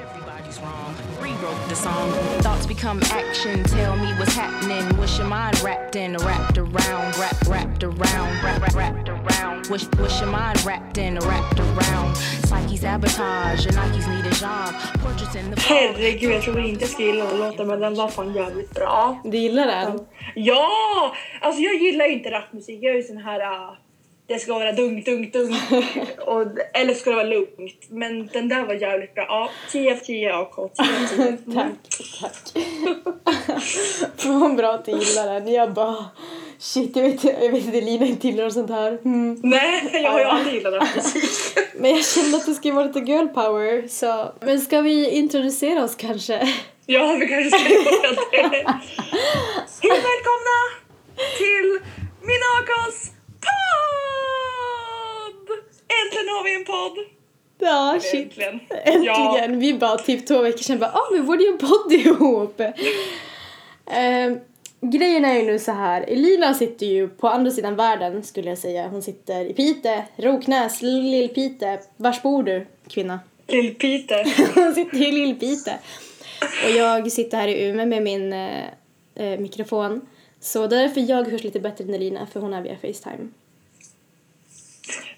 [0.00, 0.94] Everybody's wrong.
[1.20, 2.10] Rewrote the song.
[2.42, 3.64] Thoughts become action.
[3.64, 4.96] Tell me what's happening.
[4.98, 9.66] Wish your mind wrapped in, wrapped around, wrapped, wrapped around, wrapped, wrapped around.
[9.68, 12.16] Wish, wish your mind wrapped in, wrapped around.
[12.44, 13.64] Psyche sabotage.
[13.64, 14.74] Your Nikes need a job.
[15.02, 18.08] Portraits in the Herregud, jag trodde inte jag skulle gilla den låten men den var
[18.08, 19.20] fan jävligt bra.
[19.24, 20.06] Du gillar den?
[20.34, 21.14] Ja!
[21.40, 22.78] Alltså jag gillar inte rapmusik.
[22.82, 23.40] Jag är ju sån här...
[23.40, 23.76] ah,
[24.28, 25.54] det ska vara dunk, dunk, dunk.
[26.18, 27.86] och, eller ska det vara lugnt.
[27.88, 29.24] Men den där var jävligt bra.
[29.28, 30.54] Ja, 10 av 10 AK.
[30.54, 31.38] 10 av 10.
[31.54, 31.72] Tack,
[32.20, 32.64] tack.
[34.24, 35.52] Vad bra att du gillar den.
[35.52, 36.04] Jag bara,
[36.58, 38.98] shit, jag vet, jag vet inte, Lina inte gillar sånt här.
[39.04, 39.40] Mm.
[39.42, 41.24] Nej, jag har ju aldrig gillat rapmusik.
[41.74, 44.32] Men jag kände att det skulle vara lite girl power, så...
[44.40, 46.48] Men ska vi introducera oss kanske?
[46.86, 48.74] Ja, vi kanske ska göra det.
[49.82, 50.58] Hej välkomna
[51.38, 51.80] till
[52.20, 53.10] min AKs
[53.40, 53.98] podd!
[56.28, 56.98] Äntligen har vi en podd!
[57.58, 58.24] Ja, shit.
[58.24, 58.60] Äntligen.
[58.84, 59.52] Äntligen!
[59.52, 59.58] Ja.
[59.58, 62.60] Vi bara typ två veckor sedan bara, ah, vi borde göra podd ihop.
[63.86, 64.38] Ehm,
[64.80, 68.58] grejen är ju nu så här, Elina sitter ju på andra sidan världen skulle jag
[68.58, 68.88] säga.
[68.88, 71.78] Hon sitter i Pite, Roknäs, Lill-Pite.
[71.96, 73.20] Vars bor du, kvinna?
[73.46, 74.54] Lill-Peter.
[74.54, 75.78] Hon sitter i Lill-Pite.
[76.64, 78.64] Och jag sitter här i Umeå med min eh,
[79.14, 80.00] eh, mikrofon.
[80.40, 83.28] Så därför jag hörs lite bättre än Elina, för hon är via Facetime.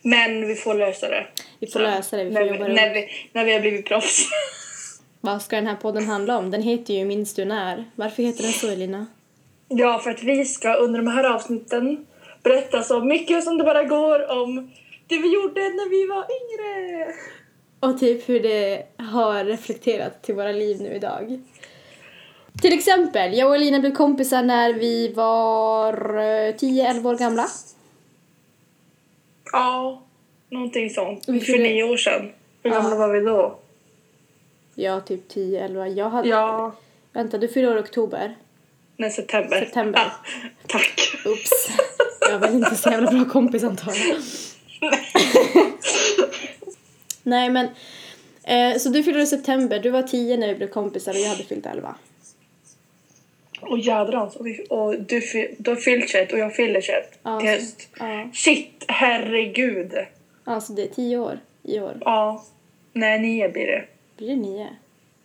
[0.03, 1.27] Men vi får lösa det.
[1.59, 3.87] Vi får lösa det, vi får när, jobba vi, när, vi, när vi har blivit
[3.87, 4.29] proffs.
[5.21, 6.51] Vad ska den här podden handla om?
[6.51, 7.85] Den heter ju Minns du när?
[7.95, 9.07] Varför heter den så Elina?
[9.69, 12.07] Ja, för att vi ska under de här avsnitten
[12.43, 14.71] berätta så mycket som det bara går om
[15.07, 17.15] det vi gjorde när vi var yngre.
[17.81, 21.41] Och typ hur det har reflekterat till våra liv nu idag.
[22.63, 27.47] Till exempel, jag och Elina blev kompisar när vi var eh, 10-11 år gamla.
[29.53, 30.03] Ja,
[30.51, 31.25] någonting sånt.
[31.29, 32.33] Vi För nio år sedan.
[32.63, 32.77] Hur Ja.
[32.81, 33.59] gamla var vi då?
[34.75, 35.87] Ja, typ 10-11.
[35.89, 36.29] Jag hade...
[36.29, 36.73] Ja,
[37.13, 38.37] Vänta, du fyller år i oktober.
[38.97, 39.61] nej, september.
[39.61, 40.01] September.
[40.01, 40.11] Ah,
[40.67, 41.01] tack.
[41.27, 41.71] Oops.
[42.31, 44.17] Jag var inte så jävla bra kompis antar jag.
[47.23, 47.69] Nej men,
[48.45, 51.29] eh, så du fyllde i september, du var 10 när vi blev kompisar och jag
[51.29, 51.95] hade fyllt 11.
[53.71, 54.37] Och jädrans.
[54.37, 55.21] Och, vi, och du,
[55.59, 57.89] du har fyllt 21 och jag fyller 21 Ja, till höst.
[57.99, 59.93] Ja, Shit, herregud.
[60.45, 61.97] alltså det är 10 år i år.
[62.01, 62.45] Ja.
[62.93, 63.85] Nej, nio blir det.
[64.17, 64.67] Blir det 9?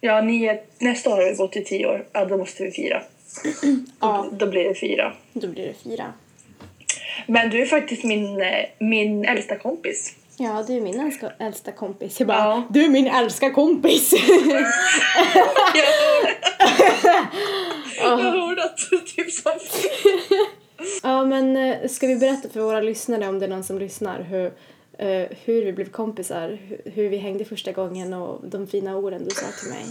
[0.01, 0.59] Ja, nio.
[0.79, 2.05] Nästa år har vi gått i tio år.
[2.13, 3.01] Ja, då måste vi fira.
[3.99, 4.27] Ja.
[4.31, 5.13] Då, då blir det fyra.
[5.33, 6.13] Då blir det 4.
[7.27, 10.15] Men du är faktiskt min, eh, min äldsta kompis.
[10.37, 12.19] Ja, du är min äldsta, äldsta kompis.
[12.19, 12.63] Jag bara, Ja.
[12.69, 14.13] du är min äldsta kompis!
[17.97, 19.55] Jag att du typ sa
[21.03, 24.21] ja, men eh, ska vi berätta för våra lyssnare om det är någon som lyssnar
[24.23, 24.45] hur,
[24.99, 29.23] eh, hur vi blev kompisar, hur, hur vi hängde första gången och de fina orden
[29.25, 29.83] du sa till mig.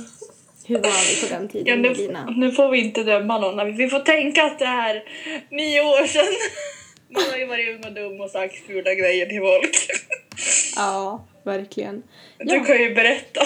[0.66, 2.30] Hur var vi på den Ja, tiden, nu, Lina?
[2.36, 3.76] nu får vi inte döma någon.
[3.76, 5.02] Vi får tänka att det är
[5.50, 6.24] nio år sedan.
[7.10, 9.76] Man har ju varit ung och dum och sagt fula grejer till folk.
[10.76, 12.02] Ja, verkligen.
[12.38, 12.64] Du Ja.
[12.64, 13.40] kan ju berätta.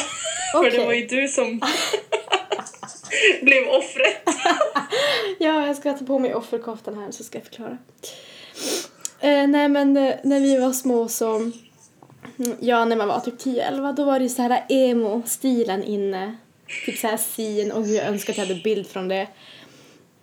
[0.52, 0.70] För Okej.
[0.70, 1.60] det var ju du som
[3.42, 4.22] blev offret.
[5.38, 7.78] Ja, jag ska ta på mig offerkoftan här så ska jag förklara.
[9.20, 11.52] Eh, nej men eh, när vi var små så, mm,
[12.60, 16.36] ja när man var typ 10-11 då var det ju så här emo-stilen inne.
[16.86, 19.28] Typ såhär sin och jag önskar att jag hade bild från det.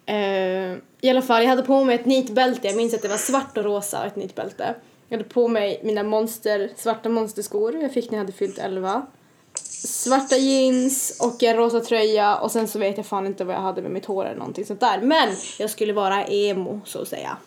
[0.06, 3.18] Eh, I alla fall, jag hade på mig ett nitbälte, jag minns att det var
[3.18, 4.76] svart och rosa ett nitbälte.
[5.08, 9.06] Jag hade på mig mina monster, svarta monsterskor jag fick när jag hade fyllt 11
[9.85, 13.62] svarta jeans och en rosa tröja och sen så vet jag fan inte vad jag
[13.62, 15.01] hade med mitt hår eller någonting sånt där.
[15.01, 17.38] Men jag skulle vara emo så att säga.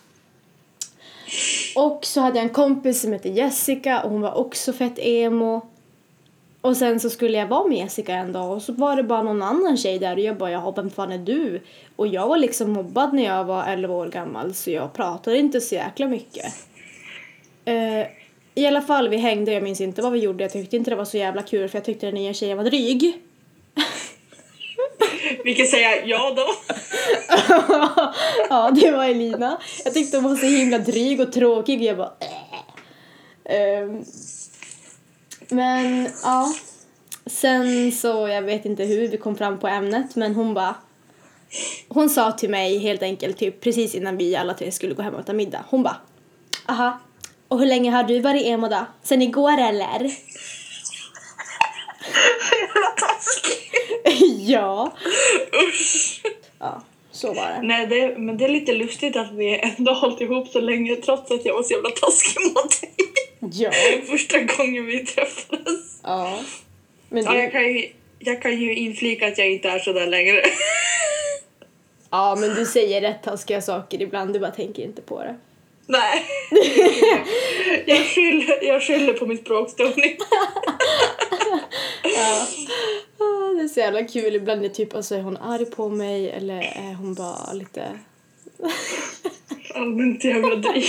[1.75, 5.61] Och så hade jag en kompis som hette Jessica och hon var också fett emo.
[6.61, 9.23] Och sen så skulle jag vara med Jessica en dag och så var det bara
[9.23, 11.61] någon annan tjej där och jag bara jaha vem fan är du?
[11.95, 15.61] Och jag var liksom mobbad när jag var 11 år gammal så jag pratade inte
[15.61, 16.45] så jäkla mycket.
[17.67, 18.18] Uh,
[18.59, 20.95] i alla fall vi hängde, jag minns inte vad vi gjorde, jag tyckte inte det
[20.95, 23.13] var så jävla kul för jag tyckte den nya tjejen var dryg.
[25.43, 26.47] Vi kan säga ja då.
[28.49, 29.61] ja, det var Elina.
[29.83, 31.83] Jag tyckte hon var så himla dryg och tråkig.
[31.83, 33.55] Jag bara äh.
[33.55, 34.03] Ehm,
[35.49, 36.53] Men ja.
[37.25, 40.75] Sen så, jag vet inte hur vi kom fram på ämnet, men hon bara
[41.87, 45.13] hon sa till mig helt enkelt typ precis innan vi alla tre skulle gå hem
[45.13, 45.65] och äta middag.
[45.69, 45.97] Hon bara
[46.65, 46.99] aha,
[47.49, 48.85] och hur länge har du varit emo då?
[49.03, 50.11] Sen igår eller?
[54.39, 54.93] Ja.
[55.67, 56.21] Usch.
[56.59, 57.61] Ja, så var det.
[57.61, 60.95] Nej, det, men det är lite lustigt att vi ändå har hållit ihop så länge
[60.95, 62.91] trots att jag var så jävla taskig mot dig.
[63.63, 63.71] Ja.
[64.07, 65.99] Första gången vi träffades.
[66.03, 66.39] Ja.
[67.09, 70.07] Men Ja, jag du, kan ju jag kan ju inflika att jag inte är sådär
[70.07, 70.41] längre.
[72.09, 75.35] Ja, men du säger rätt taskiga saker ibland, du bara tänker inte på det.
[75.89, 76.25] Nej.
[77.85, 80.17] jag, skyller, jag skyller på min språkstörning.
[83.19, 86.29] Ah, det är så jävla kul, ibland är typ alltså, är hon arg på mig
[86.29, 87.99] eller är hon bara lite...
[89.75, 90.85] Allmänt jävla dryg.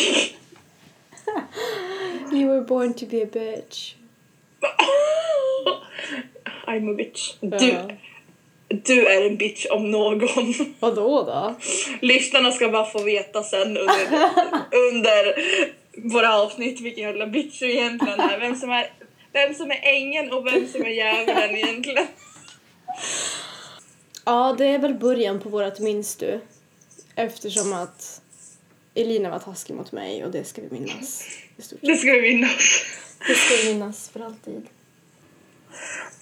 [2.33, 3.95] You were born to be a bitch.
[6.67, 7.35] I'm a bitch.
[7.41, 7.91] Ja.
[8.71, 10.55] Du, är en bitch om någon.
[10.81, 11.55] Vadå då?
[12.01, 14.07] Lyssnarna ska bara få veta sen under,
[14.91, 15.35] under
[16.13, 18.41] våra avsnitt vilken jävla bitch du egentligen är.
[18.41, 18.93] Vem som är,
[19.33, 22.07] vem som är ängeln och vem som är djävulen egentligen.
[24.25, 26.41] Ja, det är väl början på vårat minns du.
[27.15, 28.21] Eftersom att
[28.95, 31.25] Elina var taskig mot mig och det ska vi minnas.
[31.57, 32.85] Det ska vi minnas.
[33.27, 34.67] Det ska vi minnas för alltid.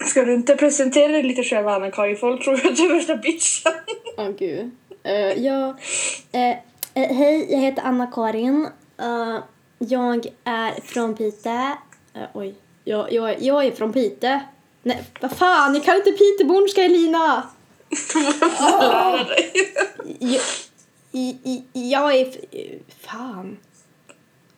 [0.05, 2.17] Ska du inte presentera dig lite själv Anna-Karin?
[2.17, 3.71] Folk tror att du är värsta bitchen.
[4.17, 4.71] Åh gud.
[5.05, 5.77] Uh, ja,
[6.31, 6.55] eh,
[6.93, 8.67] hej, jag heter Anna-Karin.
[8.99, 9.39] Eh,
[9.79, 11.77] jag är från Pite.
[12.33, 14.41] Oj, jag, jag, jag är från Pite.
[14.83, 17.49] Nej, vad fan, jag kan inte pitebornska Elina!
[18.71, 19.51] Lära dig.
[20.19, 20.41] Jag,
[21.11, 22.27] i, i, jag är...
[22.99, 23.57] Fan.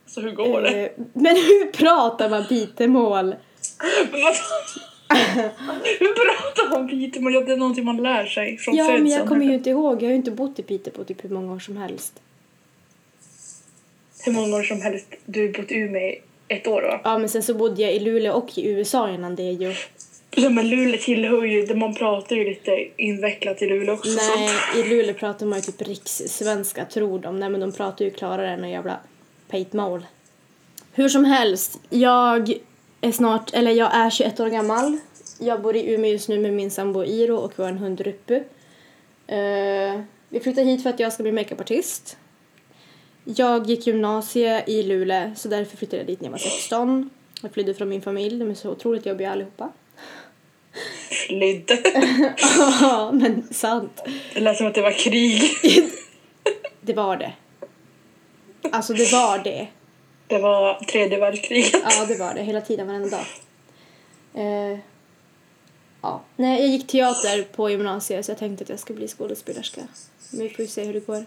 [0.07, 0.93] Så hur går det?
[1.13, 3.35] Men hur pratar man pitemål?
[5.13, 7.33] Men Hur pratar man pitemål?
[7.33, 9.95] Ja, Det är någonting man lär sig från Ja, men jag kommer ju inte ihåg.
[9.95, 12.13] Jag har ju inte bott i Piteå på typ hur många år som helst.
[14.25, 15.07] Hur många år som helst.
[15.25, 17.01] Du har bott i Umeå i ett år va?
[17.03, 19.75] Ja, men sen så bodde jag i Luleå och i USA innan det ju.
[20.35, 24.09] Ja, men Luleå tillhör ju, man pratar ju lite invecklat i Luleå också.
[24.09, 24.79] Nej, Så.
[24.79, 27.39] i Luleå pratar man ju typ rikssvenska tror de.
[27.39, 28.99] Nej, men de pratar ju klarare än en jävla
[29.49, 30.05] pejtmål.
[30.93, 32.53] Hur som helst, jag
[33.01, 34.97] är snart, eller jag är 21 år gammal.
[35.39, 38.35] Jag bor i Umeå just nu med min sambo Iro och en hund Rupu.
[38.35, 42.17] Uh, vi flyttade hit för att jag ska bli makeupartist.
[43.23, 47.09] Jag gick gymnasie i Luleå så därför flyttade jag dit när jag var 16.
[47.41, 49.69] Jag flydde från min familj, de är så otroligt jobbiga allihopa.
[51.27, 51.77] Flydde.
[52.81, 54.01] Ja, men sant.
[54.33, 55.41] Det lät som att det var krig.
[56.81, 57.33] Det var det.
[58.71, 59.67] Alltså det var det.
[60.31, 61.81] Det var tredje världskriget.
[61.83, 62.43] Ja, det var det.
[62.43, 63.25] Hela tiden, varenda dag.
[64.33, 64.79] Eh,
[66.01, 66.21] ja.
[66.35, 69.81] Nej, jag gick teater på gymnasiet så jag tänkte att jag skulle bli skådespelerska.
[70.31, 71.25] Men vi får se hur det går.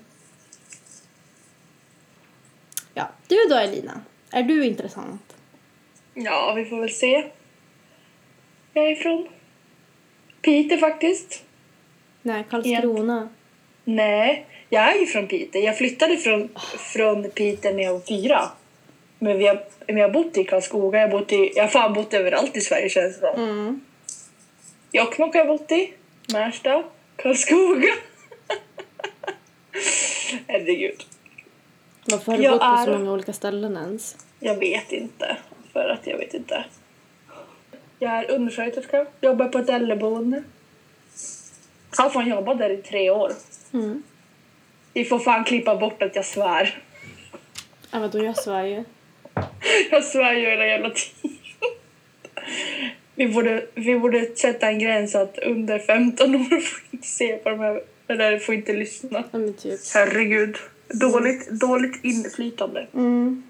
[2.94, 4.00] Ja, du då Elina.
[4.30, 5.36] Är du intressant?
[6.14, 7.30] Ja, vi får väl se.
[8.72, 9.28] Jag är från
[10.42, 11.44] Piteå faktiskt.
[12.22, 13.28] Nej, Karlskrona.
[13.84, 15.62] Nej, jag är ju från Piteå.
[15.62, 16.48] Jag flyttade från,
[16.78, 18.50] från Piteå när jag var fyra.
[19.18, 21.68] Men vi har, men jag har bott i Karlskoga, jag har, bott i, jag har
[21.68, 23.42] fan bott överallt i Sverige känns det som.
[23.42, 23.80] Mm.
[24.92, 25.92] Jokkmokk har jag bott i,
[26.32, 26.82] Märsta,
[27.16, 27.94] Karlskoga.
[30.46, 31.04] Herregud.
[32.06, 34.16] Varför har du Jag bott på så många olika ställen ens?
[34.40, 35.36] Jag vet inte,
[35.72, 36.64] för att jag vet inte.
[37.98, 40.42] Jag är undersköterska, jobbar på ett äldreboende.
[41.96, 43.32] Har fan jobbat där i tre år.
[43.72, 44.02] Mm.
[45.08, 46.82] Får fan klippa bort att jag svär.
[47.90, 48.84] Ja, vadå, jag svär ju.
[49.90, 51.38] Jag svär ju hela jävla tiden.
[53.14, 57.50] Vi borde, vi borde sätta en gräns att under 15 år får inte se på
[57.50, 59.24] de här, eller får inte lyssna.
[59.30, 59.80] Ja, typ.
[59.94, 60.56] Herregud.
[60.88, 62.86] Dåligt, dåligt inflytande.
[62.94, 63.42] Mm.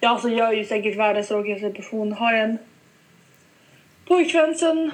[0.00, 2.12] Ja, alltså jag är ju säkert världens tråkigaste person.
[2.12, 2.58] Har en
[4.06, 4.90] pojkvän sen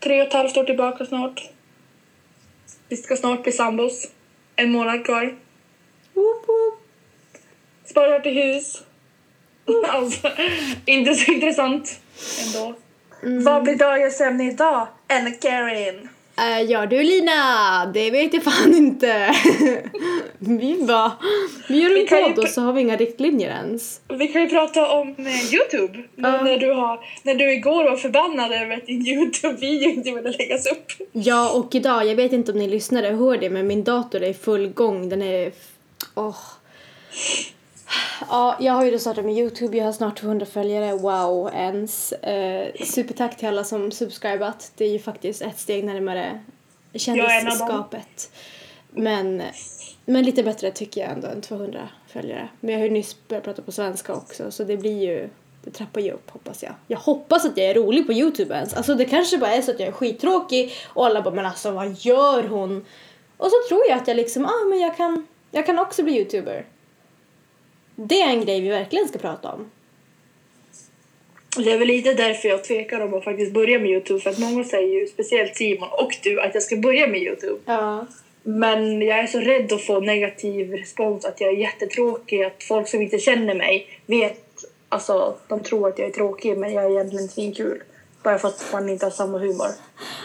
[0.00, 1.50] tre och ett halvt år tillbaka snart.
[2.88, 4.10] Vi ska snart bli sambos.
[4.56, 5.36] En månad kvar.
[7.92, 8.82] Sparar till hus.
[9.88, 10.30] Alltså,
[10.86, 12.00] inte så intressant
[12.46, 12.74] ändå.
[13.44, 14.88] Vad blir dagens ämne idag?
[15.08, 16.08] Anna Karin.
[16.38, 19.34] Äh, ja du Lina, det vet jag fan inte.
[20.38, 21.12] vi bara,
[21.68, 24.00] vi gör en podd och så har vi inga riktlinjer ens.
[24.08, 25.98] Vi kan ju prata om eh, Youtube.
[26.16, 26.42] Ja.
[26.42, 30.66] När, du har, när du igår var förbannad över att din Youtube-video inte ville läggas
[30.66, 30.92] upp.
[31.12, 34.28] Ja och idag, jag vet inte om ni lyssnare hör det men min dator är
[34.28, 35.08] i full gång.
[35.08, 35.52] Den är...
[36.14, 36.36] Åh.
[38.28, 42.12] Ja, jag har ju då startat med Youtube, jag har snart 200 följare, wow ens.
[42.12, 46.40] Eh, supertack till alla som subscribat, det är ju faktiskt ett steg närmare
[46.94, 48.32] kändisskapet.
[48.90, 49.42] Men,
[50.04, 52.48] men lite bättre tycker jag ändå än 200 följare.
[52.60, 55.28] Men jag har ju nyss börjat prata på svenska också så det blir ju,
[55.64, 56.72] det trappar ju upp hoppas jag.
[56.86, 58.74] Jag hoppas att jag är rolig på Youtube ens.
[58.74, 61.70] Alltså det kanske bara är så att jag är skittråkig och alla bara men alltså
[61.70, 62.84] vad gör hon?
[63.36, 66.18] Och så tror jag att jag liksom, ah men jag kan, jag kan också bli
[66.18, 66.66] youtuber.
[67.94, 69.70] Det är en grej vi verkligen ska prata om.
[71.56, 74.20] Det är väl lite därför jag tvekar om att faktiskt börja med Youtube.
[74.20, 77.60] För att många säger ju, speciellt Simon och du, att jag ska börja med Youtube.
[77.64, 78.06] Ja.
[78.42, 82.88] Men jag är så rädd att få negativ respons, att jag är jättetråkig, att folk
[82.88, 86.90] som inte känner mig vet, alltså de tror att jag är tråkig men jag är
[86.90, 87.82] egentligen svinkul.
[88.22, 89.66] Bara för att man inte har samma humor.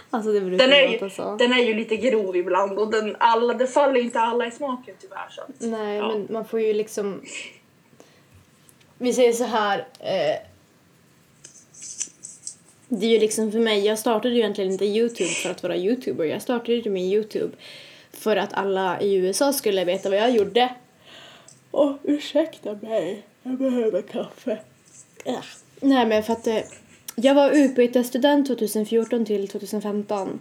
[0.10, 1.36] Alltså det brukar Den är, ju, så.
[1.36, 4.96] den är ju lite grov ibland och den, alla, det faller inte alla i smaken
[5.02, 5.30] tyvärr.
[5.30, 5.42] Så.
[5.68, 6.08] Nej, ja.
[6.08, 7.22] men man får ju liksom...
[8.98, 9.88] Vi säger så här...
[10.00, 10.48] Eh,
[12.90, 15.78] det är ju liksom för mig, jag startade ju egentligen inte Youtube för att vara
[15.78, 16.26] youtuber.
[16.26, 17.58] Jag startade ju min Youtube
[18.12, 20.76] för att alla i USA skulle veta vad jag gjorde.
[21.72, 23.24] Åh, ursäkta mig.
[23.44, 24.58] Jag behöver kaffe.
[25.24, 25.42] Ja.
[25.82, 26.60] Nej, men för att eh,
[27.16, 30.40] jag var utbytesstudent 2014 till 2015.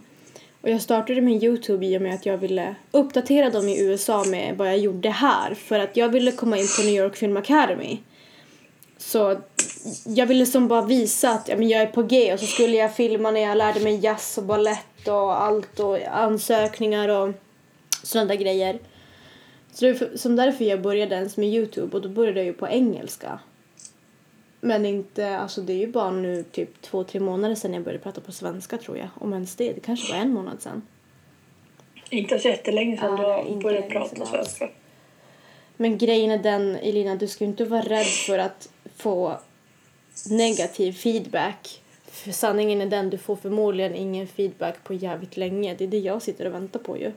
[0.61, 4.23] Och jag startade min Youtube i och med att jag ville uppdatera dem i USA
[4.23, 5.53] med vad jag gjorde här.
[5.53, 7.97] För att jag ville komma in på New York Film Academy.
[8.97, 9.41] Så
[10.03, 12.77] jag ville som bara visa att ja, men jag är på G och så skulle
[12.77, 17.33] jag filma när jag lärde mig jazz och ballett och allt och ansökningar och
[18.03, 18.79] sådana där grejer.
[19.73, 22.53] Så det är som därför jag började ens med Youtube och då började jag ju
[22.53, 23.39] på engelska.
[24.61, 28.03] Men inte, alltså det är ju bara nu typ två, tre månader sedan jag började
[28.03, 29.07] prata på svenska tror jag.
[29.15, 30.81] Om ens det, det kanske var en månad sedan.
[32.09, 34.69] Inte så jättelänge sedan Ja, du länge prata svenska.
[35.77, 39.39] Men grejen är den, Elina, du ska ju inte vara rädd för att få
[40.29, 41.81] negativ feedback.
[42.11, 45.75] För sanningen är den, du får förmodligen ingen feedback på jävligt länge.
[45.75, 47.11] Det är det jag sitter och väntar på ju.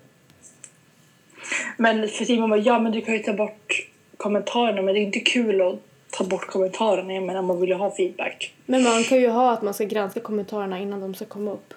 [1.77, 5.03] Men för Simon bara, ja men du kan ju ta bort kommentarerna men det är
[5.03, 5.79] inte kul att
[6.11, 7.15] ta bort kommentarerna.
[7.15, 8.55] Jag menar man vill ju ha feedback.
[8.67, 11.75] Men man kan ju ha att man ska granska kommentarerna innan de ska komma upp.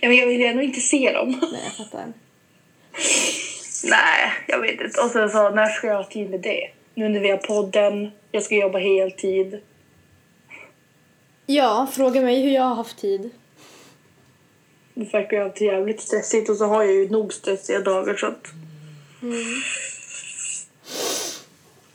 [0.00, 1.28] Ja, men jag vill ju ändå inte se dem.
[1.52, 2.04] Nej, jag fattar.
[3.84, 5.00] Nej, jag vet inte.
[5.00, 6.70] Och sen så, när ska jag ha tid med det?
[6.94, 9.60] Nu när vi har podden, jag ska jobba heltid.
[11.46, 13.30] Ja, fråga mig hur jag har haft tid.
[14.94, 18.26] Det verkar ju alltid jävligt stressigt och så har jag ju nog stressiga dagar så
[18.26, 18.46] att...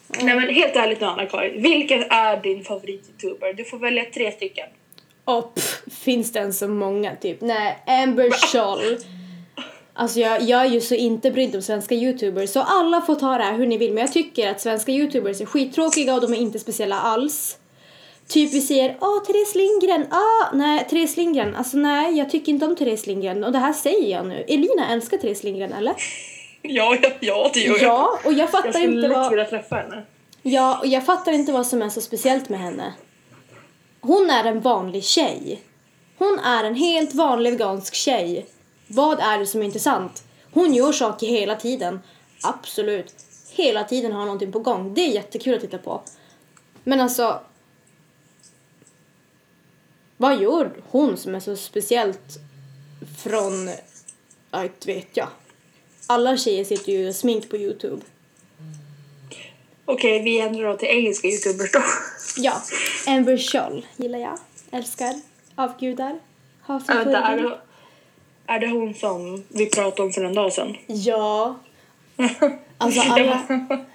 [0.09, 3.53] Nej men helt ärligt nu Anna-Karin, vilken är din favorit-youtuber?
[3.53, 4.69] Du får välja tre stycken.
[5.23, 7.41] Och pff, finns det ens så många typ?
[7.41, 8.97] Nej, Amber Scholl.
[9.99, 13.37] Alltså jag, jag är ju så inte brydd om svenska youtubers så alla får ta
[13.37, 16.33] det här hur ni vill men jag tycker att svenska youtubers är skittråkiga och de
[16.33, 17.57] är inte speciella alls.
[18.27, 22.65] Typ vi säger åh Therese Lindgren, ah nej Therese Lindgren, alltså nej jag tycker inte
[22.65, 24.45] om Therese Lindgren och det här säger jag nu.
[24.47, 25.93] Elina älskar Therese Lindgren eller?
[26.61, 27.83] Ja, ja, ja det gör jag.
[27.83, 29.29] Ja, och jag Jag fattar skulle inte lätt vad...
[29.29, 30.03] vilja träffa henne.
[30.41, 32.93] Ja, och jag fattar inte vad som är så speciellt med henne.
[34.01, 35.61] Hon är en vanlig tjej.
[36.17, 38.45] Hon är en helt vanlig vegansk tjej.
[38.87, 40.23] Vad är det som är intressant?
[40.53, 41.99] Hon gör saker hela tiden.
[42.43, 43.15] Absolut.
[43.49, 44.93] Hela tiden har någonting på gång.
[44.93, 46.01] Det är jättekul att titta på.
[46.83, 47.41] Men alltså...
[50.17, 52.37] Vad gör hon som är så speciellt
[53.23, 53.69] från...
[54.51, 55.27] Ja, inte vet jag.
[56.07, 58.01] Alla tjejer sitter ju smink på Youtube.
[59.85, 61.81] Okej, vi ändrar då till engelska youtubers då.
[62.37, 62.61] Ja,
[63.07, 64.39] Amber Scholl gillar jag.
[64.71, 65.13] Älskar.
[65.55, 66.19] Avgudar.
[66.61, 67.57] Har vänta,
[68.47, 70.77] är, det hon som vi pratade om för en dag sedan?
[70.87, 71.59] Ja.
[72.79, 73.41] Alltså alla,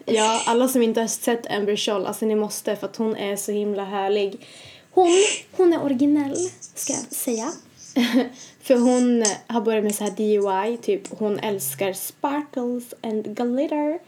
[0.04, 3.37] ja, alla som inte har sett Amber Scholl, alltså ni måste för att hon är
[3.37, 4.47] så himla härlig.
[4.90, 5.11] Hon,
[5.56, 6.37] hon är originell,
[6.75, 7.49] ska jag säga.
[8.62, 13.99] för hon har börjat med så här DIY, typ hon älskar sparkles and glitter.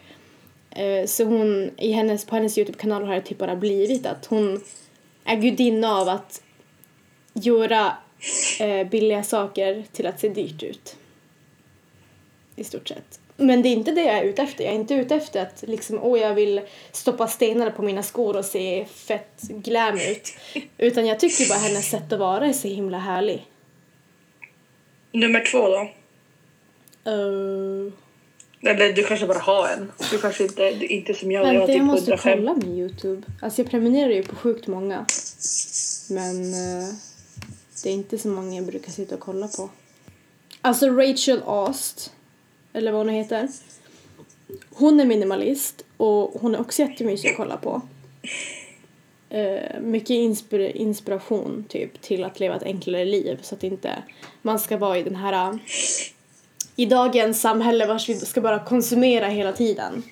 [0.70, 4.60] Eh, Så hon, i hennes, på hennes Youtube-kanal har det typ bara blivit att hon
[5.24, 6.42] är gudinna av att
[7.32, 7.92] göra
[8.60, 10.96] eh, billiga saker till att se dyrt ut.
[12.56, 13.20] I stort sett.
[13.36, 14.64] Men det är inte det jag är ute efter.
[14.64, 16.60] Jag är inte ute efter att liksom, åh, jag vill
[16.92, 20.32] stoppa stenar på mina skor och se fett glam ut.
[20.78, 23.46] Utan jag tycker bara hennes sätt att vara är så himla härlig.
[25.12, 25.90] Nummer två då?
[27.10, 27.92] Uh,
[28.60, 29.92] Eller du kanske bara har en.
[30.10, 32.38] Du kanske inte, du, inte som jag, jag vänta, typ jag måste 105.
[32.38, 33.22] kolla min Youtube.
[33.42, 35.06] Alltså jag prenumererar ju på sjukt många.
[36.10, 36.94] Men eh,
[37.84, 39.70] det är inte så många jag brukar sitta och kolla på.
[40.60, 42.12] Alltså Rachel Ast,
[42.72, 43.48] eller vad hon heter.
[44.70, 47.82] Hon är minimalist och hon är också jättemysig att kolla på.
[49.28, 54.02] Eh, mycket inspir- inspiration typ till att leva ett enklare liv så att inte
[54.42, 55.58] man ska vara i den här
[56.76, 60.02] i dagens samhälle vars vi ska bara konsumera hela tiden.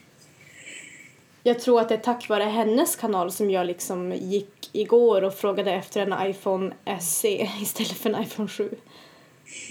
[1.42, 5.34] Jag tror att det är tack vare hennes kanal som jag liksom gick igår och
[5.34, 8.70] frågade efter en iPhone SE istället för en iPhone 7.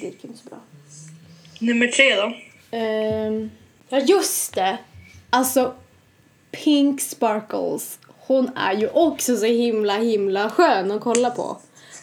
[0.01, 0.57] Det gick inte så bra.
[1.59, 2.33] Nummer tre då?
[2.77, 3.51] Ehm,
[3.89, 4.77] ja, just det!
[5.29, 5.73] Alltså,
[6.51, 7.99] Pink Sparkles.
[8.19, 11.57] hon är ju också så himla himla skön att kolla på.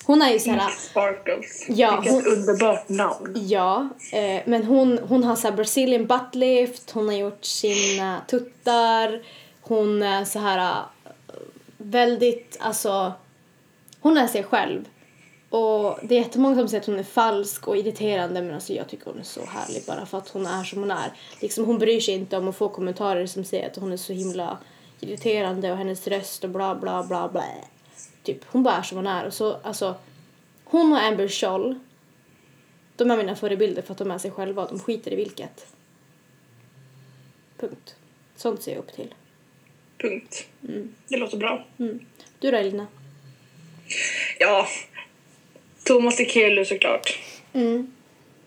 [0.05, 1.67] Hon är ju så här, Sparkles.
[1.69, 3.35] Ja, Vilket hon- underbart namn.
[3.49, 8.21] ja, eh, men hon, hon har så här Brazilian butt lift, hon har gjort sina
[8.29, 9.23] tuttar,
[9.69, 11.13] hon är så här äh,
[11.77, 13.13] väldigt, alltså,
[14.01, 14.89] hon är sig själv.
[15.51, 18.89] Och det är jättemånga som säger att hon är falsk och irriterande men alltså jag
[18.89, 21.13] tycker hon är så härlig bara för att hon är som hon är.
[21.41, 24.13] Liksom hon bryr sig inte om att få kommentarer som säger att hon är så
[24.13, 24.59] himla
[25.01, 27.45] irriterande och hennes röst och bla bla bla bla.
[28.23, 29.95] Typ hon bara är som hon är och så alltså
[30.65, 31.79] hon och Amber Scholl
[32.97, 35.67] de är mina förebilder för att de är sig själva och de skiter i vilket.
[37.59, 37.97] Punkt.
[38.37, 39.15] Sånt ser jag upp till.
[39.99, 40.47] Punkt.
[40.69, 40.95] Mm.
[41.09, 41.65] Det låter bra.
[42.39, 42.87] Du då Elina?
[44.39, 44.67] Ja.
[45.85, 47.19] Thomas Sekelius såklart.
[47.55, 47.93] Mm.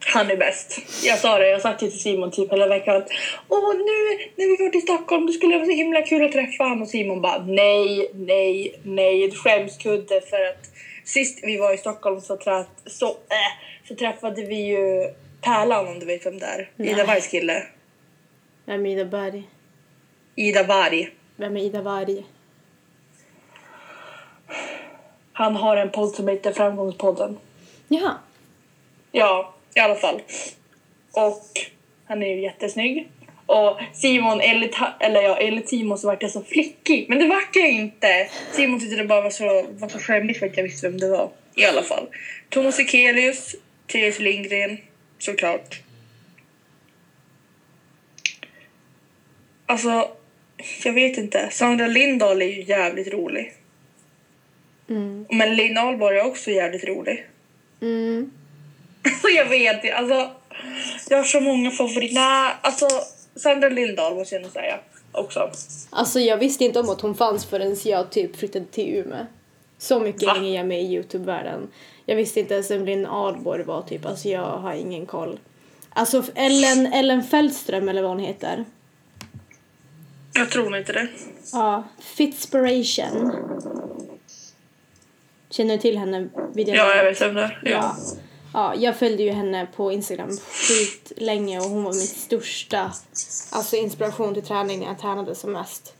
[0.05, 0.81] Han är bäst.
[1.03, 3.03] Jag sa det, jag sa det till Simon typ hela veckan.
[3.47, 6.63] Åh, nu när vi går till Stockholm, det skulle vara så himla kul att träffa
[6.63, 6.81] honom.
[6.81, 9.31] Och Simon bara nej, nej, nej.
[9.31, 10.69] Skämskudde för att
[11.05, 15.99] sist vi var i Stockholm så, träff, så, äh, så träffade vi ju Pärlan om
[15.99, 16.69] du vet vem det är.
[16.77, 17.05] Ida Nej.
[17.05, 17.63] Wargs kille.
[18.65, 19.43] Vem är Ida Berg?
[20.35, 21.09] Ida Warg.
[21.41, 22.25] Vem är Ida Varg?
[25.33, 27.37] Han har en podd som heter Framgångspodden.
[27.87, 28.13] Jaha.
[29.11, 30.21] Ja, i alla fall.
[31.11, 31.45] Och
[32.05, 33.09] han är ju jättesnygg.
[33.45, 37.05] Och Simon, enligt, eller ja, enligt Simon så vart jag så flickig.
[37.09, 38.29] Men det vart jag inte.
[38.51, 41.09] Simon tyckte det bara var så, var så skämmigt för att jag visste vem det
[41.09, 41.29] var.
[41.55, 42.07] I alla fall.
[42.49, 43.55] Thomas Ekelius,
[43.87, 44.77] Therese Lindgren,
[45.19, 45.81] såklart.
[49.65, 50.11] Alltså,
[50.83, 51.49] jag vet inte.
[51.51, 53.53] Sandra Lindahl är ju jävligt rolig.
[54.89, 55.25] Mm.
[55.29, 57.25] Men Linn Ahlborg är också jävligt rolig.
[57.81, 58.31] Mm.
[59.03, 60.31] Alltså jag vet inte, alltså.
[61.09, 62.15] Jag har så många favoriter.
[62.15, 62.87] Nej, alltså
[63.35, 64.79] Sandra Lindahl måste jag nog säga
[65.11, 65.51] också.
[65.89, 69.25] Alltså jag visste inte om att hon fanns förrän jag typ flyttade till Umeå.
[69.77, 70.33] Så mycket Va?
[70.33, 71.67] hänger jag med i Youtube-världen.
[72.05, 75.39] Jag visste inte ens vem Linn Ahlborg var typ, alltså jag har ingen koll.
[75.89, 78.65] Alltså Ellen, Ellen Fällström eller vad hon heter.
[80.33, 81.07] Jag tror inte det.
[81.53, 83.31] Ja, Fitspiration.
[85.49, 86.29] Känner du till henne?
[86.53, 87.59] Vid Ja, jag vet vem det är.
[87.63, 87.71] Ja.
[87.71, 87.95] Ja.
[88.53, 92.91] ja, jag följde ju henne på Instagram skit länge och hon var min största
[93.51, 95.95] alltså inspiration till träning när jag tränade som mest.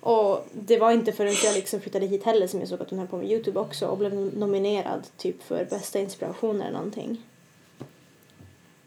[0.00, 2.98] Och det var inte förrän jag liksom flyttade hit heller som jag såg att hon
[2.98, 7.22] höll på med Youtube också och blev nominerad typ för bästa inspiration eller någonting.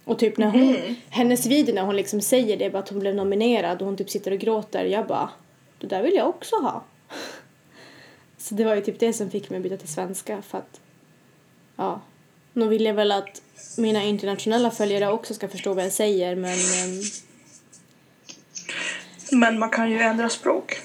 [0.06, 3.16] Och typ när hon, hennes video när hon liksom säger det bara att hon blev
[3.16, 5.30] nominerad och hon typ sitter och gråter, jag bara
[5.80, 6.84] det där vill jag också ha.
[8.38, 10.80] Så det var ju typ det som fick mig att byta till svenska för att
[11.76, 12.02] ja,
[12.54, 13.42] nu vill jag väl att
[13.78, 17.02] mina internationella följare också ska förstå vad jag säger men ehm,
[19.32, 20.82] Men man kan ju ändra språk.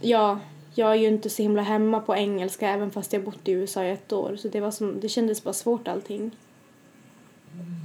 [0.00, 0.40] ja,
[0.74, 3.84] jag är ju inte så himla hemma på engelska även fast jag bott i USA
[3.84, 6.30] i ett år så det var som, det kändes bara svårt allting.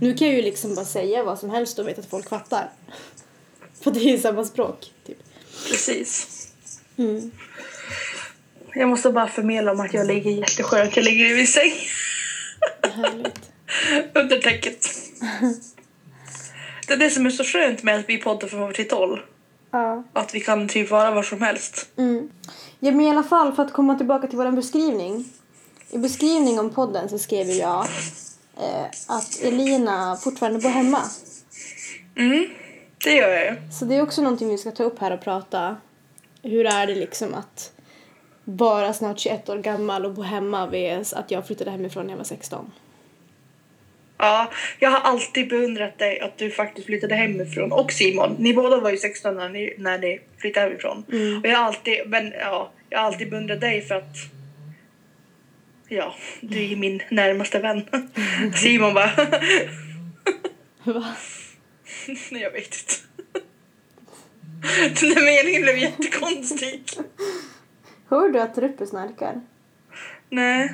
[0.01, 2.69] Nu kan jag ju liksom bara säga vad som helst och vet att folk fattar.
[3.81, 5.17] För det är ju samma språk, typ.
[5.69, 6.27] Precis.
[6.97, 7.31] Mm.
[8.73, 10.95] Jag måste bara förmedla om att jag ligger jätteskönt.
[10.95, 11.71] Jag ligger i min säng.
[12.81, 13.49] Härligt.
[14.13, 14.87] Under täcket.
[16.87, 19.21] Det är det som är så skönt med att vi poddar från varsitt håll.
[19.71, 20.03] Ja.
[20.13, 21.89] Att vi kan typ vara var som helst.
[21.97, 22.29] Mm.
[22.79, 25.25] Ja, men i alla fall för att komma tillbaka till vår beskrivning.
[25.89, 27.87] I beskrivning om podden så skrev jag
[29.07, 31.01] att Elina fortfarande bor hemma.
[32.17, 32.49] Mm,
[33.03, 33.55] det gör jag ju.
[33.71, 35.77] Så det är också någonting vi ska ta upp här och prata.
[36.43, 37.71] Hur är det liksom att
[38.43, 42.17] vara snart 21 år gammal och bo hemma vs att jag flyttade hemifrån när jag
[42.17, 42.71] var 16.
[44.17, 47.71] Ja, jag har alltid beundrat dig att du faktiskt flyttade hemifrån.
[47.71, 51.03] Och Simon, ni båda var ju 16 när ni, när ni flyttade hemifrån.
[51.43, 54.15] Och jag har alltid, men ja, jag har alltid beundrat dig för att
[55.91, 57.85] Ja, du är ju min närmaste vän.
[58.55, 59.11] Simon bara...
[60.83, 61.15] Va?
[62.31, 62.93] Nej, jag vet inte.
[65.01, 66.83] Den där meningen blev jättekonstig.
[68.09, 69.41] Hör du att Ruppe snarkar?
[70.29, 70.73] Nej.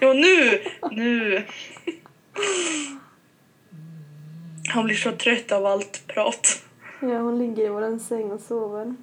[0.00, 0.62] Jo, nu!
[0.90, 1.42] Nu!
[4.68, 6.64] Han blir så trött av allt prat.
[7.00, 8.94] Ja, hon ligger i våran säng och sover.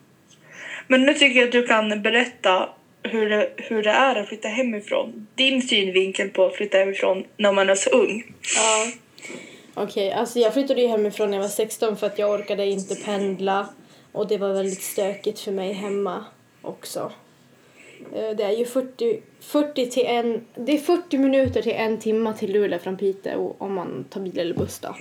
[0.88, 2.70] Men nu tycker jag att du kan berätta
[3.04, 5.28] hur det, hur det är att flytta hemifrån.
[5.36, 8.34] Din synvinkel på att flytta hemifrån när man är så ung.
[8.56, 8.92] Ja.
[9.74, 12.96] Okej, alltså jag flyttade ju hemifrån när jag var 16 för att jag orkade inte
[12.96, 13.70] pendla.
[14.12, 16.26] Och det var väldigt stökigt för mig hemma
[16.62, 17.12] också.
[18.16, 22.34] Eh, det är ju 40, 40 till en, det är 40 minuter till en timme
[22.40, 24.96] till Luleå från Piteå om man tar bil eller buss då.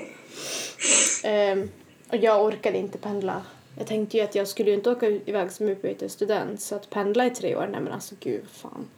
[1.25, 1.71] Ehm,
[2.09, 3.43] och jag orkade inte pendla
[3.79, 7.27] jag tänkte ju att jag skulle ju inte åka iväg som utbytesstudent så att pendla
[7.27, 8.89] i tre år, nej men alltså gud fan.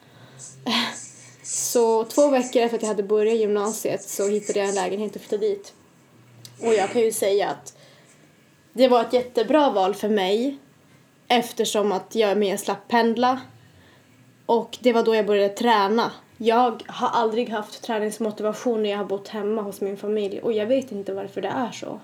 [1.43, 5.23] Så två veckor efter att jag hade börjat gymnasiet så hittade jag en lägenhet och
[5.23, 5.75] flyttade dit.
[6.61, 7.77] Och jag kan ju säga att
[8.73, 10.59] det var ett jättebra val för mig
[11.29, 13.41] eftersom att jag är mer slapp pendla.
[14.47, 16.13] Och det var då jag började träna.
[16.37, 20.67] Jag har aldrig haft träningsmotivation när jag har bott hemma hos min familj och jag
[20.67, 22.01] vet inte varför det är så.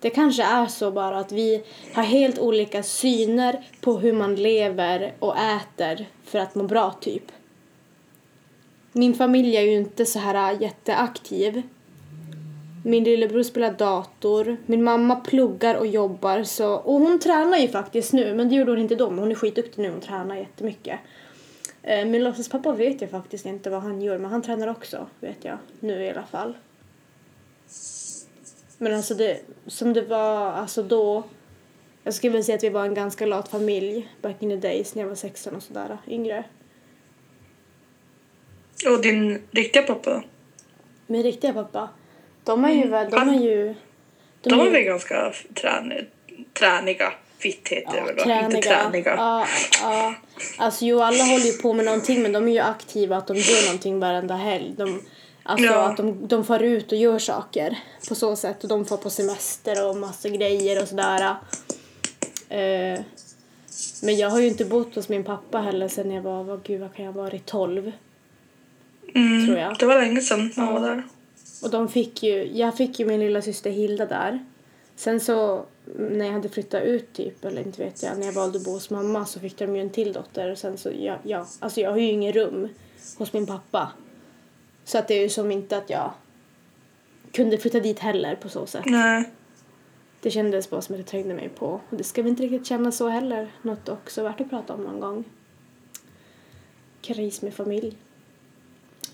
[0.00, 1.62] Det kanske är så bara att vi
[1.94, 7.32] har helt olika syner på hur man lever och äter för att må bra typ.
[8.92, 11.62] Min familj är ju inte så här jätteaktiv.
[12.84, 14.56] Min lillebror spelar dator.
[14.66, 16.42] Min mamma pluggar och jobbar.
[16.42, 19.10] Så, och hon tränar ju faktiskt nu, men det gjorde hon inte då.
[19.10, 21.00] Men hon är skitduktig nu, hon tränar jättemycket.
[21.82, 25.44] Eh, min låtsaspappa vet jag faktiskt inte vad han gör, men han tränar också, vet
[25.44, 25.58] jag.
[25.80, 26.54] Nu i alla fall.
[28.78, 31.22] Men alltså det, som det var alltså då.
[32.04, 34.94] Jag skulle vilja säga att vi var en ganska lat familj back in the days
[34.94, 36.44] när jag var 16 och sådär, yngre.
[38.86, 40.22] Och din riktiga pappa?
[41.06, 41.88] Min riktiga pappa,
[42.44, 43.74] de är ju väl, de är ju...
[44.40, 45.92] De är är ju- väl ganska trän,
[46.52, 47.12] träniga?
[47.38, 48.28] Fitt heter det väl?
[48.28, 48.44] va?
[48.44, 49.14] Inte träniga.
[49.16, 49.46] Ja,
[49.82, 50.14] ja.
[50.58, 53.36] Alltså jo, alla håller ju på med någonting men de är ju aktiva att de
[53.36, 54.74] gör någonting varenda helg.
[54.76, 55.02] De,
[55.48, 55.90] alltså Ja.
[55.90, 59.10] att de, de far ut och gör saker på så sätt och de får på
[59.10, 61.36] semester och massa grejer och sådär.
[62.48, 63.00] Eh,
[64.02, 66.80] men jag har ju inte bott hos min pappa heller sen jag var, vad gud
[66.80, 67.92] vad kan jag ha varit, 12.
[69.14, 69.78] Mm, tror jag.
[69.78, 71.02] Det var länge sedan han var där.
[71.62, 74.44] Och de fick ju, jag fick ju min lilla syster Hilda där.
[74.96, 75.64] Sen så
[75.98, 78.70] när jag hade flyttat ut typ, eller inte vet jag, när jag valde att bo
[78.70, 81.80] hos mamma så fick de ju en till dotter och sen så, ja, ja alltså
[81.80, 82.68] jag har ju ingen rum
[83.18, 83.92] hos min pappa.
[84.88, 86.12] Så att det är ju som inte att jag
[87.32, 88.84] kunde flytta dit heller på så sätt.
[88.86, 89.30] Nej.
[90.20, 91.80] Det kändes bara som att jag trängde mig på.
[91.90, 93.48] Och det ska vi inte riktigt känna så heller.
[93.62, 95.24] Något också värt att prata om någon gång.
[97.00, 97.96] Kris med familj.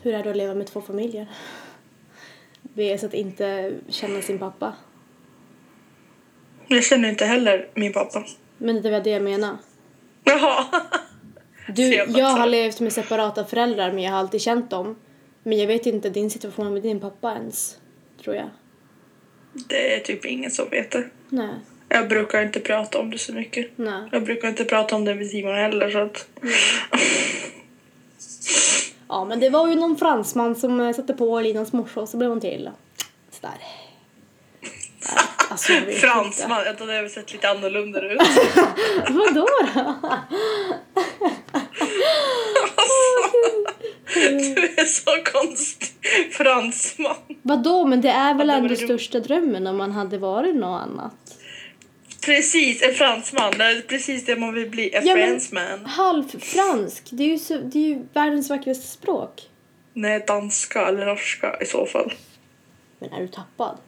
[0.02, 1.26] Hur är det att leva med två familjer?
[2.62, 4.72] VS att inte känna sin pappa.
[6.66, 8.24] Jag känner inte heller min pappa.
[8.58, 9.56] Men det var det jag menar.
[10.24, 10.64] Jaha.
[11.68, 14.96] Du, jag har levt med separata föräldrar men jag har alltid känt dem.
[15.46, 17.78] Men jag vet inte din situation med din pappa ens.
[18.22, 18.50] Tror jag.
[19.68, 21.08] Det är typ ingen som vet det.
[21.28, 21.54] Nej.
[21.88, 23.70] Jag brukar inte prata om det så mycket.
[23.76, 24.08] Nej.
[24.12, 26.28] Jag brukar inte prata om det med Simon heller så att...
[29.08, 32.16] Ja men det var ju någon fransman som eh, satte på Linas morsa och så
[32.16, 32.70] blev hon till.
[33.30, 33.58] Sådär.
[35.50, 36.00] Alltså, jag vet inte.
[36.00, 38.20] Fransman, jag trodde hade sett lite annorlunda ut.
[39.08, 39.94] Vadå då?
[44.54, 45.88] Du är så konstig.
[46.30, 47.16] Fransman.
[47.42, 51.14] Vadå, men det är väl Ja, ändå största drömmen om man hade varit något annat.
[52.24, 53.52] Precis, en fransman.
[53.58, 54.94] Det är precis det man vill bli.
[54.94, 55.84] En Ja, fransman.
[55.86, 59.42] Halvfransk, det är ju, så, det är ju världens vackraste språk.
[59.92, 62.12] Nej, danska eller norska i så fall.
[62.98, 63.78] Men är du tappad?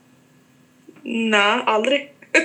[1.03, 2.13] Nej, aldrig.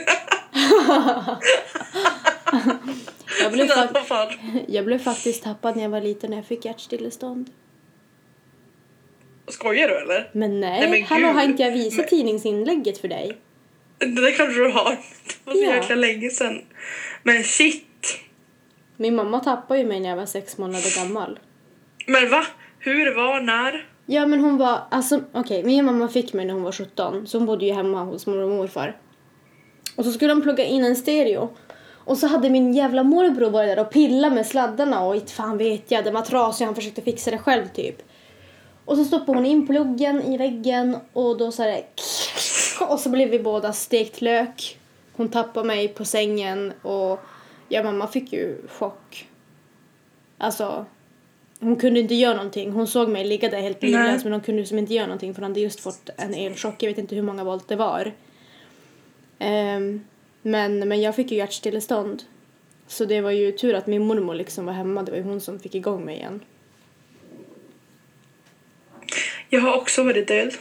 [3.43, 3.69] Jag blev,
[4.69, 7.51] jag blev faktiskt tappad när jag var liten när jag fick hjärtstillestånd.
[9.49, 10.31] Skojar du eller?
[10.33, 13.37] Men nej, Nej, men hallå har inte jag visat Men- tidningsinlägget för dig?
[13.99, 14.91] Det är klart du har.
[14.91, 15.75] Det var så Ja.
[15.75, 16.61] jäkla länge sedan.
[17.23, 17.85] Men shit.
[18.97, 21.39] Min mamma tappade ju mig när jag var sex månader gammal.
[22.07, 22.47] Men va?
[22.79, 23.87] Hur, var, när?
[24.07, 27.39] Ja men hon var, alltså okej, min mamma fick mig när hon var 17 så
[27.39, 28.97] hon bodde ju hemma hos mormor och morfar.
[29.97, 31.57] Och så skulle de plugga in en stereo.
[32.05, 35.59] Och så hade min jävla morbror varit där och pillat med sladdarna och inte fan
[35.59, 37.97] vet jag, den var trasig han försökte fixa det själv typ.
[38.85, 41.85] Och så stoppade hon in pluggen i väggen och då så det
[42.89, 44.79] och så blev vi båda stekt lök.
[45.13, 47.21] Hon tappade mig på sängen och
[47.69, 49.29] ja mamma fick ju chock.
[50.39, 50.87] Alltså
[51.61, 52.73] hon kunde inte göra någonting.
[52.73, 55.43] Hon såg mig ligga där helt livlös men hon kunde liksom inte göra någonting för
[55.43, 56.83] hon hade just fått en elchock.
[56.83, 58.13] Jag vet inte hur många volt det var.
[59.39, 60.05] Ehm,
[60.43, 62.23] men, men jag fick ju hjärtstillestånd.
[62.87, 65.03] Så det var ju tur att min mormor liksom var hemma.
[65.03, 66.41] Det var ju hon som fick igång mig igen.
[69.55, 70.55] Jag har också varit död.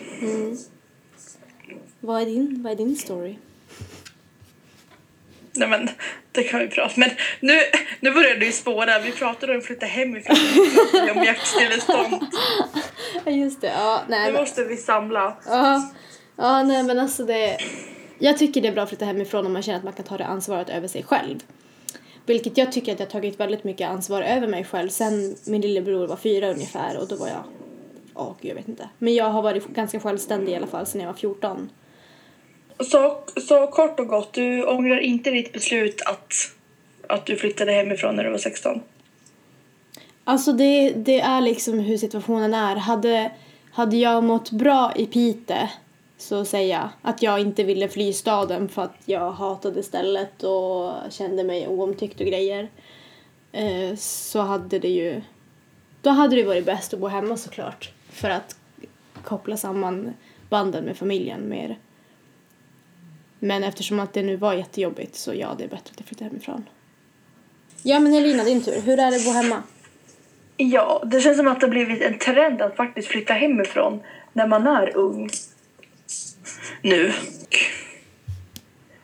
[2.00, 3.36] Vad är din, vad är din story?
[5.54, 5.90] Nej men,
[6.32, 7.54] det kan vi prata Men nu,
[8.00, 9.00] nu börjar det ju spåra.
[9.00, 10.36] Vi pratade om att flytta hemifrån.
[11.16, 12.14] om hjärtstillestånd.
[13.26, 15.38] Ja just det, ja nej Nu men, måste vi samla.
[15.46, 15.92] ja,
[16.36, 17.58] ja nej men alltså det
[18.20, 20.18] Jag tycker det är bra att flytta hemifrån om man känner att man kan ta
[20.18, 21.40] det ansvaret över sig själv.
[22.26, 25.62] Vilket jag tycker att jag har tagit väldigt mycket ansvar över mig själv sen min
[25.62, 27.44] lillebror var fyra ungefär och då var jag
[28.22, 28.90] Åh gud jag vet inte.
[28.98, 31.70] Men jag har varit ganska självständig i alla fall sen jag var 14.
[32.80, 36.34] så, så kort och gott, du ångrar inte ditt beslut att,
[37.08, 38.82] att du flyttade hemifrån när du var 16?
[40.24, 42.76] Alltså det, det är liksom hur situationen är.
[42.76, 43.32] Hade,
[43.72, 45.70] hade jag mått bra i Pite
[46.18, 50.94] så säger jag att jag inte ville fly staden för att jag hatade stället och
[51.10, 52.70] kände mig oomtyckt och grejer.
[53.52, 55.22] Eh, så hade det ju...
[56.02, 57.92] Då hade det varit bäst att bo hemma såklart.
[58.12, 58.56] För att
[59.24, 60.14] koppla samman
[60.50, 61.78] banden med familjen mer.
[63.40, 66.26] Men eftersom att det nu var jättejobbigt så ja, det är bättre att jag flyttar
[66.26, 66.70] hemifrån.
[67.84, 68.82] Ja men Elina, din tur.
[68.82, 69.64] Hur är det att bo hemma?
[70.58, 74.02] Ja, det känns som att det har blivit en trend att faktiskt flytta hemifrån
[74.34, 75.30] när man är ung.
[76.82, 77.14] Nu.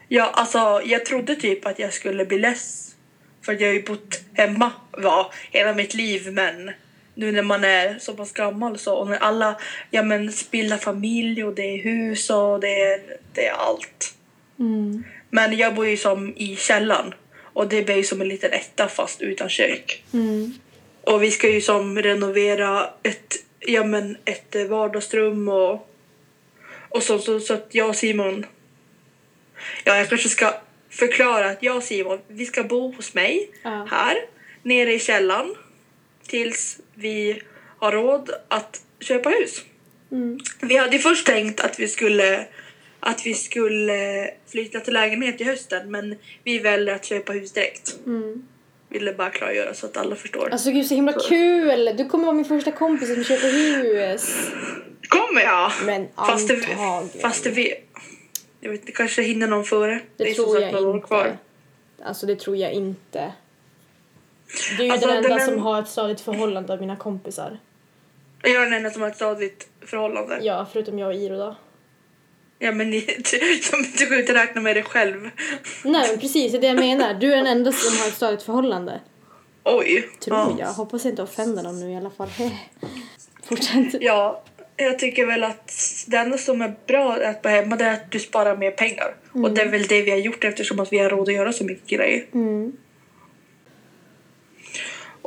[0.08, 2.96] Ja, alltså jag trodde typ att jag skulle bli less.
[3.42, 6.72] För jag har ju bott hemma va, hela mitt liv men
[7.18, 9.60] nu när man är så pass gammal så och när alla
[9.92, 13.02] ja, men, bildar familj och det är hus och det är,
[13.34, 14.14] det är allt.
[14.60, 15.04] Mm.
[15.30, 18.88] Men jag bor ju som i källaren och det blir ju som en liten etta
[18.88, 20.04] fast utan kök.
[20.14, 20.54] Mm.
[21.02, 25.90] Och vi ska ju som renovera ett, ja, men ett vardagsrum och,
[26.90, 28.46] och så, så, så att jag och Simon...
[29.84, 30.54] Ja, jag kanske ska
[30.90, 33.88] förklara att jag och Simon, vi ska bo hos mig Ja.
[33.92, 34.16] här
[34.64, 35.56] nere i källaren
[36.28, 37.42] tills vi
[37.80, 39.66] har råd att köpa hus.
[40.12, 40.40] Mm.
[40.62, 42.48] Vi hade först tänkt att vi skulle
[43.00, 47.98] att vi skulle flytta till lägenhet i hösten men vi väljer att köpa hus direkt.
[48.06, 48.48] Mm.
[48.90, 50.50] Ville bara klargöra så att alla förstår.
[50.52, 51.94] Alltså gud så himla kul!
[51.98, 54.52] Du kommer vara min första kompis som köper hus.
[55.08, 55.72] Kommer jag?
[55.86, 57.22] Men Fast det, antagligen.
[57.22, 57.78] fast det
[58.60, 60.00] jag vet inte, kanske hinner någon före.
[60.18, 61.08] Det, som tror jag inte.
[61.08, 61.38] Kvar.
[62.04, 63.32] Alltså det tror jag inte.
[64.78, 67.60] Du är Alltså, den enda den- som har ett stadigt förhållande av mina kompisar.
[68.44, 70.36] Jag är den enda som har ett stadigt förhållande.
[70.36, 71.56] Ja, Ja, förutom jag och Iro då.
[72.60, 73.00] men ni,
[73.32, 73.40] du,
[73.98, 75.30] du kan ju inte räkna med det själv.
[75.84, 77.14] Nej men precis, det är det jag menar.
[77.14, 79.00] Du är den enda som har ett stadigt förhållande.
[79.64, 80.10] Oj.
[80.20, 80.56] Tror ja.
[80.60, 80.68] jag.
[80.68, 82.30] Hoppas jag inte offender någon nu i alla fall.
[83.44, 83.96] Fortsätt.
[84.02, 84.44] Ja,
[84.76, 85.74] jag tycker väl att
[86.08, 89.16] det enda som är bra att bo hemma det är att du sparar mer pengar.
[89.34, 91.54] Och det är väl det vi har gjort eftersom att vi har råd att göra
[91.54, 92.26] så mycket grejer.
[92.34, 92.78] Mm.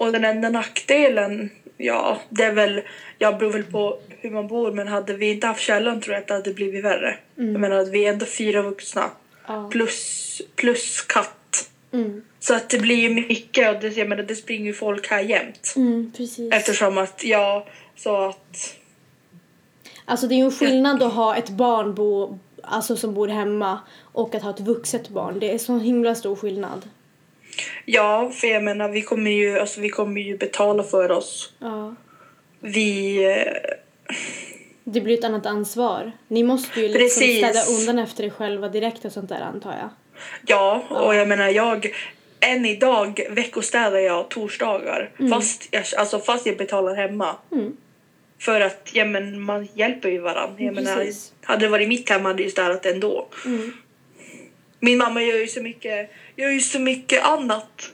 [0.00, 2.80] Och den enda nackdelen, ja, det är väl,
[3.18, 6.20] jag beror väl på hur man bor, men hade vi inte haft källaren tror jag
[6.20, 7.18] att det hade blivit värre.
[7.34, 9.10] Jag menar att vi är ändå fyra vuxna
[9.46, 9.68] Ja.
[9.72, 11.70] plus, plus katt.
[11.92, 12.22] Mm.
[12.40, 15.20] Så att det blir ju mycket och det, jag menar, det springer ju folk här
[15.20, 15.72] jämt.
[15.76, 16.52] Mm, precis.
[16.52, 18.76] Eftersom att, ja, så att,
[20.04, 23.78] Alltså det är ju en skillnad att ha ett barn bo, alltså som bor hemma
[24.02, 25.38] och att ha ett vuxet barn.
[25.38, 26.88] Det är så himla stor skillnad.
[27.84, 31.52] Ja, för jag menar vi kommer ju, alltså vi kommer ju betala för oss.
[31.58, 31.94] Ja.
[32.60, 33.52] Vi, eh,
[34.84, 36.12] Det blir ett annat ansvar.
[36.28, 37.38] Ni måste ju liksom Precis.
[37.38, 39.88] städa undan efter er själva direkt och sånt där antar jag.
[40.46, 41.92] Ja, och jag menar jag
[42.40, 47.36] än idag veckostädar jag torsdagar fast, jag, alltså, fast jag betalar hemma.
[47.52, 47.76] Mm.
[48.38, 50.54] För att ja, men man hjälper ju varandra.
[50.58, 51.06] Jag Mm, menar,
[51.42, 53.28] hade det varit mitt hem hade jag städat ändå.
[53.46, 53.72] Mm.
[54.80, 57.92] Min mamma gör ju så mycket, gör ju så mycket annat.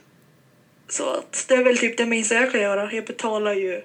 [0.89, 2.93] Så att det är väl typ det minsta jag kan göra.
[2.93, 3.81] Jag betalar ju,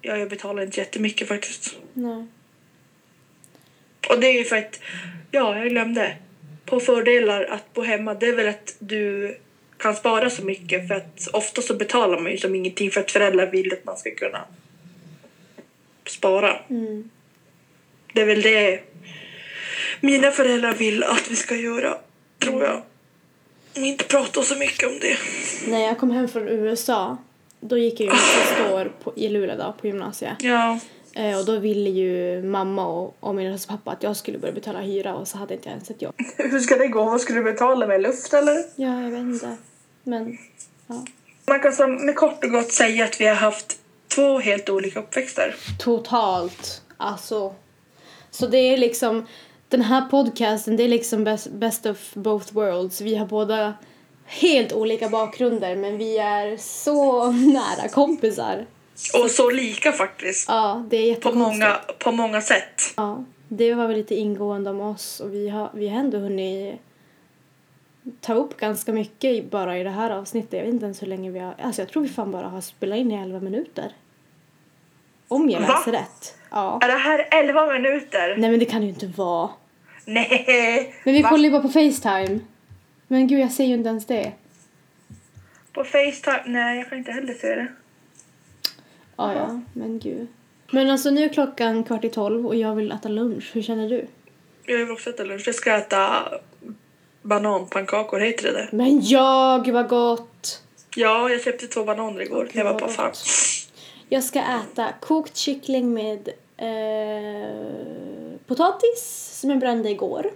[0.00, 1.76] ja jag betalar inte jättemycket faktiskt.
[1.92, 2.26] Nej.
[4.08, 4.80] Och det är ju för att,
[5.30, 6.16] ja jag glömde.
[6.64, 9.36] På fördelar att bo hemma det är väl att du
[9.76, 13.10] kan spara så mycket för att ofta så betalar man ju som ingenting för att
[13.10, 14.44] föräldrar vill att man ska kunna
[16.06, 16.58] spara.
[16.70, 17.10] Mm.
[18.12, 18.80] Det är väl det
[20.00, 21.98] mina föräldrar vill att vi ska göra,
[22.44, 22.82] tror jag.
[23.72, 25.16] Och inte prata så mycket om det.
[25.70, 27.16] När jag kom hem från USA,
[27.60, 30.36] då gick jag ju mitt sista år på, i Luleå då, på gymnasiet.
[30.40, 30.78] Ja,
[31.16, 34.80] Eh, och då ville ju mamma och, och min pappa att jag skulle börja betala
[34.80, 36.14] hyra och så hade inte jag ens ett jobb.
[36.36, 37.04] hur ska det gå?
[37.04, 38.02] Vad ska du betala med?
[38.02, 38.56] Luft eller?
[38.76, 39.56] Ja, jag vet inte.
[40.02, 40.38] Men,
[40.86, 41.04] ja.
[41.46, 43.78] Man kan som med kort och gott säga att vi har haft
[44.08, 45.54] två helt olika uppväxter.
[45.78, 46.82] Totalt.
[46.96, 47.54] Alltså.
[48.30, 49.26] Så det är liksom,
[49.76, 53.00] den här podcasten det är liksom best, best of both worlds.
[53.00, 53.74] Vi har båda
[54.26, 58.66] helt olika bakgrunder men vi är så nära kompisar.
[59.22, 60.48] Och så lika faktiskt.
[60.48, 61.58] Ja, det är På jättekonstigt.
[61.64, 62.82] många, på många sätt.
[62.96, 66.74] Ja, det var väl lite ingående om oss och vi har, vi har ändå hunnit
[68.20, 70.52] ta upp ganska mycket bara i det här avsnittet.
[70.52, 72.60] Jag vet inte ens hur länge vi har, alltså jag tror vi fan bara har
[72.60, 73.92] spelat in i 11 minuter.
[75.28, 75.66] Om jag Va?
[75.68, 76.34] läser rätt.
[76.50, 76.78] Ja.
[76.82, 78.36] Är det här 11 minuter?
[78.38, 79.48] Nej men det kan ju inte vara.
[80.12, 80.94] Nej!
[81.04, 81.28] Men vi Va?
[81.28, 82.40] kollar ju bara på Facetime.
[83.08, 84.32] Men gud jag ser ju inte ens det.
[85.72, 86.42] På Facetime?
[86.46, 87.66] Nej, jag kan inte heller se det.
[89.16, 90.26] Ja, ja, men gud.
[90.70, 93.50] Men alltså nu är klockan kvart i tolv och jag vill äta lunch.
[93.54, 94.06] Hur känner du?
[94.64, 95.42] Jag vill också äta lunch.
[95.46, 96.28] Jag ska äta
[97.22, 98.68] bananpannkakor, heter det det?
[98.72, 100.62] Men ja, gud vad gott!
[100.96, 103.08] Ja, jag köpte två bananer igår när jag var affären.
[103.08, 103.24] gott.
[104.08, 110.30] Jag ska äta kokt kyckling med eh, potatis som jag brände igår.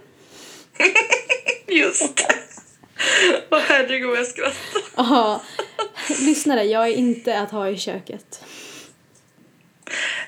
[1.67, 2.35] Just det.
[3.51, 4.81] Åh herregud vad jag skrattar.
[4.95, 5.41] Ja,
[6.19, 8.43] lyssnare, jag är inte att ha i köket.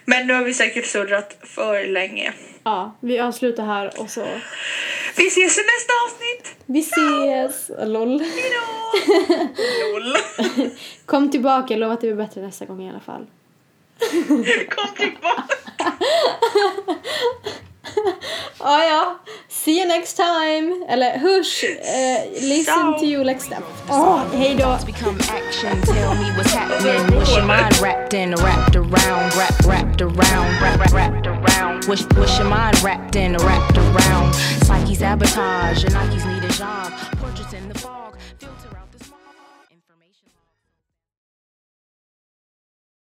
[0.06, 2.34] Men nu har vi säkert surrat för länge.
[2.64, 4.28] Ja, vi avslutar här och så
[5.18, 6.56] Vi ses i nästa avsnitt!
[6.66, 7.72] vi ses!
[7.88, 8.20] Lol.
[8.20, 8.92] Hejdå!
[9.94, 10.16] Noll.
[11.06, 13.26] Kom tillbaka, jag lovar att det blir bättre nästa gång i alla fall.
[14.70, 15.56] Kom tillbaka!
[18.64, 19.20] Ja, ja.
[19.50, 20.86] See you next time!
[20.88, 21.64] Eller hörs!
[21.64, 22.98] eh, listen Ciao.
[23.00, 23.64] to you next time.
[23.90, 24.78] Åh, hej då!
[24.86, 25.82] Become action.
[25.82, 27.20] Tell me what's happening.
[27.20, 31.86] Wish your mind wrapped in, wrapped around, wrapped, wrapped around, wrapped, wrapped, wrapped around.
[31.88, 34.34] Wish, wish your mind wrapped in, wrapped around.
[34.66, 36.92] Psyche sabotage, your Nikes need a job.
[37.20, 37.51] Portraits